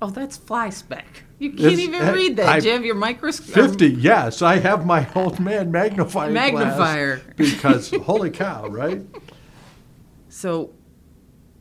Oh, 0.00 0.10
that's 0.10 0.36
fly 0.36 0.70
spec. 0.70 1.24
You 1.40 1.50
can't 1.50 1.60
It's- 1.72 1.78
even 1.80 2.02
uh, 2.08 2.12
read 2.12 2.36
that. 2.36 2.48
I- 2.48 2.60
Do 2.60 2.66
you 2.68 2.72
have 2.74 2.84
your 2.84 2.94
microscope? 2.94 3.54
50, 3.54 3.88
yes. 3.88 4.42
I 4.42 4.58
have 4.58 4.86
my 4.86 5.08
old 5.14 5.40
man 5.40 5.70
magnifying 5.72 6.32
glass 6.32 6.52
Magnifier. 6.52 7.20
because, 7.36 7.90
holy 8.02 8.30
cow, 8.30 8.66
right? 8.68 9.02
So 10.30 10.72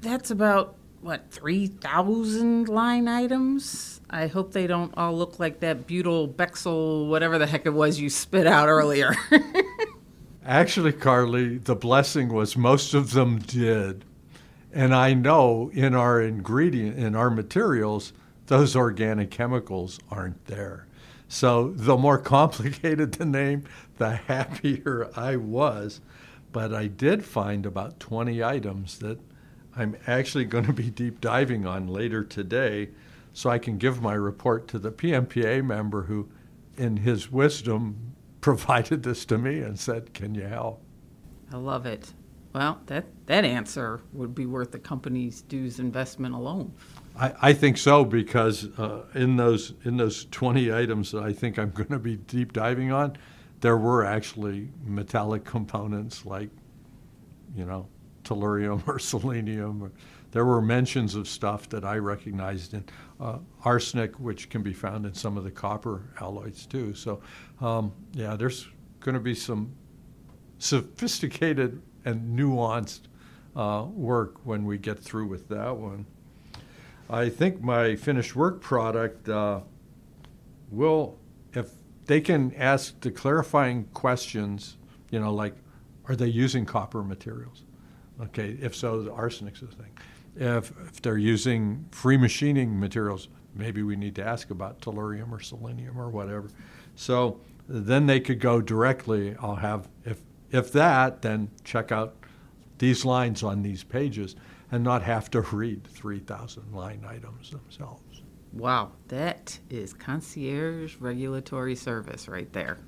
that's 0.02 0.30
about 0.30 0.76
what 1.08 1.32
three 1.32 1.68
thousand 1.68 2.68
line 2.68 3.08
items. 3.08 4.02
I 4.10 4.28
hope 4.28 4.52
they 4.52 4.68
don't 4.68 4.94
all 4.98 5.18
look 5.18 5.40
like 5.40 5.62
that 5.62 5.88
butyl 5.88 6.28
bexyl, 6.28 7.08
whatever 7.08 7.38
the 7.38 7.48
heck 7.48 7.66
it 7.66 7.74
was 7.74 7.98
you 7.98 8.10
spit 8.10 8.46
out 8.46 8.68
earlier. 8.68 9.16
Actually, 10.46 10.92
Carly, 10.92 11.60
the 11.60 11.78
blessing 11.78 12.34
was 12.34 12.58
most 12.58 12.94
of 12.94 13.12
them 13.12 13.40
did. 13.40 14.04
And 14.74 14.94
I 14.94 15.14
know 15.14 15.72
in 15.74 15.96
our 15.96 16.22
ingredient, 16.22 16.98
in 16.98 17.16
our 17.16 17.30
materials, 17.30 18.12
those 18.48 18.76
organic 18.76 19.32
chemicals 19.32 20.00
aren't 20.12 20.46
there. 20.48 20.88
So 21.30 21.70
the 21.70 21.96
more 21.96 22.18
complicated 22.36 23.14
the 23.14 23.26
name, 23.26 23.64
the 23.98 24.18
happier 24.18 25.10
I 25.16 25.38
was. 25.38 26.02
But 26.52 26.74
I 26.74 26.88
did 26.88 27.24
find 27.24 27.66
about 27.66 28.02
20 28.02 28.44
items 28.44 29.00
that 29.00 29.20
I'm 29.78 29.96
actually 30.08 30.46
going 30.54 30.66
to 30.66 30.74
be 30.74 30.90
deep 30.90 31.22
diving 31.22 31.66
on 31.66 31.88
later 31.88 32.24
today 32.24 32.90
so 33.34 33.50
I 33.50 33.60
can 33.60 33.78
give 33.78 34.02
my 34.02 34.14
report 34.14 34.68
to 34.70 34.80
the 34.80 34.92
PMPA 34.92 35.64
member 35.64 36.04
who, 36.04 36.28
in 36.76 36.98
his 36.98 37.32
wisdom, 37.32 38.16
provided 38.42 39.04
this 39.04 39.26
to 39.26 39.38
me 39.38 39.60
and 39.60 39.80
said, 39.80 40.14
Can 40.14 40.34
you 40.34 40.48
help? 40.48 40.82
I 41.52 41.58
love 41.58 41.86
it. 41.86 42.14
Well, 42.54 42.82
that 42.88 43.06
that 43.28 43.46
answer 43.46 44.02
would 44.14 44.34
be 44.34 44.46
worth 44.46 44.72
the 44.72 44.80
company's 44.80 45.44
dues 45.44 45.80
investment 45.80 46.34
alone. 46.34 46.74
I, 47.16 47.34
I 47.42 47.54
think 47.54 47.78
so 47.78 48.04
because 48.04 48.66
uh, 48.80 49.06
in 49.14 49.36
those 49.36 49.74
in 49.84 49.98
those 49.98 50.26
20 50.26 50.74
items 50.74 51.12
that 51.12 51.24
I 51.24 51.34
think 51.34 51.60
I'm 51.60 51.70
going 51.76 51.90
to 51.90 52.00
be 52.00 52.16
deep 52.16 52.54
diving 52.54 52.92
on, 52.92 53.18
there 53.62 53.78
were 53.78 54.06
actually 54.06 54.70
metallic 54.84 55.44
components 55.44 56.26
like, 56.26 56.50
you 57.56 57.66
know, 57.66 57.88
tellurium 58.28 58.88
or 58.88 59.00
selenium. 59.14 59.92
There 60.32 60.46
were 60.46 60.62
mentions 60.62 61.16
of 61.16 61.28
stuff 61.28 61.70
that 61.70 61.86
I 61.86 61.98
recognized 61.98 62.74
in 62.74 62.84
uh, 63.20 63.40
arsenic, 63.64 64.20
which 64.20 64.50
can 64.50 64.62
be 64.62 64.74
found 64.74 65.06
in 65.06 65.14
some 65.14 65.38
of 65.38 65.44
the 65.44 65.52
copper 65.52 66.14
alloys 66.20 66.66
too. 66.66 66.94
So, 66.94 67.22
um, 67.62 67.94
yeah, 68.14 68.36
there's 68.36 68.68
going 69.00 69.16
to 69.16 69.22
be 69.22 69.34
some 69.34 69.74
sophisticated 70.60 71.82
and 72.06 72.38
nuanced 72.38 73.02
uh, 73.56 73.86
work 73.90 74.46
when 74.46 74.66
we 74.66 74.78
get 74.78 75.00
through 75.00 75.28
with 75.28 75.48
that 75.50 75.76
one. 75.76 76.06
I 77.10 77.30
think 77.30 77.62
my 77.62 77.96
finished 77.96 78.36
work 78.36 78.62
product 78.62 79.30
uh, 79.30 79.62
will, 80.70 81.18
if 81.54 81.72
they 82.06 82.22
can 82.22 82.54
ask 82.56 83.00
the 83.00 83.12
clarifying 83.12 83.86
questions, 83.94 84.78
you 85.10 85.20
know, 85.20 85.34
like, 85.34 85.56
are 86.06 86.16
they 86.16 86.28
using 86.28 86.66
copper 86.66 87.04
materials? 87.04 87.64
Okay, 88.22 88.58
if 88.62 88.76
so, 88.76 89.02
the 89.02 89.12
arsenic's 89.12 89.62
a 89.62 89.68
thing. 89.68 89.92
If, 90.36 90.72
if 90.88 91.02
they're 91.02 91.18
using 91.18 91.86
free 91.92 92.18
machining 92.18 92.80
materials, 92.80 93.28
maybe 93.56 93.84
we 93.84 93.96
need 93.96 94.16
to 94.16 94.24
ask 94.24 94.50
about 94.50 94.82
tellurium 94.82 95.32
or 95.32 95.40
selenium 95.40 96.00
or 96.00 96.10
whatever. 96.10 96.50
So 96.96 97.40
then 97.68 98.06
they 98.06 98.20
could 98.20 98.40
go 98.40 98.62
directly. 98.62 99.36
I'll 99.40 99.56
have, 99.56 99.88
if, 100.06 100.22
if 100.52 100.72
that, 100.74 101.22
then 101.22 101.50
check 101.64 101.92
out 101.92 102.16
these 102.78 103.06
lines 103.06 103.44
on 103.44 103.62
these 103.64 103.84
pages 103.84 104.36
and 104.72 104.84
not 104.84 105.04
have 105.04 105.30
to 105.32 105.42
read 105.42 105.86
3,000 105.88 106.74
line 106.74 107.06
items 107.08 107.52
themselves. 107.52 108.22
Wow, 108.54 108.92
that 109.10 109.60
is 109.70 109.94
concierge 109.94 110.96
regulatory 110.98 111.76
service 111.76 112.28
right 112.28 112.52
there. 112.54 112.80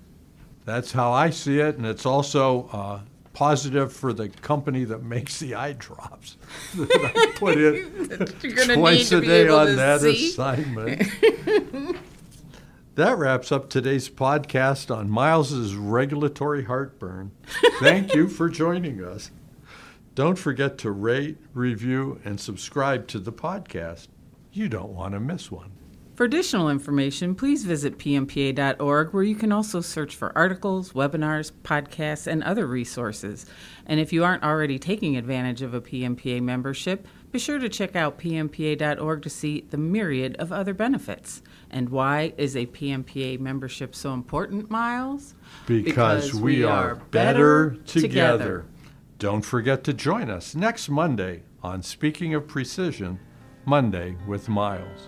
That's 0.65 0.91
how 0.91 1.11
I 1.11 1.29
see 1.29 1.59
it, 1.59 1.77
and 1.77 1.85
it's 1.85 2.05
also 2.05 2.69
uh, 2.71 3.01
positive 3.33 3.93
for 3.93 4.11
the 4.13 4.29
company 4.29 4.83
that 4.83 5.03
makes 5.03 5.39
the 5.39 5.55
eye 5.55 5.73
drops 5.73 6.37
that 6.75 7.11
I 7.15 7.37
put 7.37 7.57
in 7.57 8.33
You're 8.41 8.75
twice 8.75 9.11
need 9.11 9.17
to 9.17 9.17
a 9.17 9.21
day 9.21 9.47
on 9.47 9.75
that 9.75 10.01
see. 10.01 10.29
assignment. 10.29 11.03
that 12.95 13.17
wraps 13.17 13.51
up 13.51 13.69
today's 13.69 14.09
podcast 14.09 14.93
on 14.93 15.09
Miles's 15.09 15.75
regulatory 15.75 16.65
heartburn. 16.65 17.31
Thank 17.79 18.13
you 18.13 18.27
for 18.27 18.49
joining 18.49 19.03
us. 19.03 19.31
Don't 20.15 20.37
forget 20.37 20.77
to 20.79 20.91
rate, 20.91 21.37
review, 21.53 22.19
and 22.25 22.41
subscribe 22.41 23.07
to 23.07 23.19
the 23.19 23.31
podcast. 23.31 24.07
You 24.51 24.67
don't 24.67 24.93
want 24.93 25.13
to 25.13 25.19
miss 25.19 25.49
one. 25.49 25.71
For 26.19 26.25
additional 26.25 26.67
information, 26.67 27.33
please 27.33 27.63
visit 27.63 27.97
pmpa.org, 27.97 29.13
where 29.13 29.23
you 29.23 29.35
can 29.35 29.53
also 29.53 29.79
search 29.79 30.17
for 30.17 30.37
articles, 30.37 30.91
webinars, 30.91 31.49
podcasts, 31.63 32.27
and 32.27 32.43
other 32.43 32.67
resources. 32.67 33.45
And 33.85 34.01
if 34.01 34.11
you 34.11 34.25
aren't 34.25 34.43
already 34.43 34.77
taking 34.77 35.15
advantage 35.15 35.61
of 35.61 35.73
a 35.73 35.79
PMPA 35.79 36.41
membership, 36.41 37.07
be 37.31 37.39
sure 37.39 37.57
to 37.57 37.69
check 37.69 37.95
out 37.95 38.19
pmpa.org 38.19 39.21
to 39.21 39.29
see 39.29 39.61
the 39.69 39.77
myriad 39.77 40.35
of 40.35 40.51
other 40.51 40.73
benefits. 40.73 41.41
And 41.71 41.87
why 41.87 42.33
is 42.35 42.53
a 42.57 42.65
PMPA 42.65 43.39
membership 43.39 43.95
so 43.95 44.13
important, 44.13 44.69
Miles? 44.69 45.35
Because, 45.67 46.35
we 46.35 46.65
are 46.65 46.95
better 47.11 47.77
together. 47.85 48.65
Don't 49.19 49.45
forget 49.45 49.85
to 49.85 49.93
join 49.93 50.29
us 50.29 50.53
next 50.53 50.89
Monday 50.89 51.43
on 51.63 51.81
Speaking 51.81 52.33
of 52.33 52.45
Precision, 52.45 53.21
Monday 53.63 54.17
with 54.27 54.49
Miles. 54.49 55.07